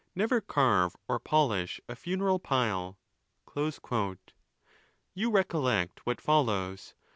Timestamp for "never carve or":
0.15-1.19